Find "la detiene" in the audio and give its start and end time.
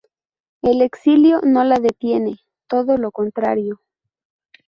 1.63-2.39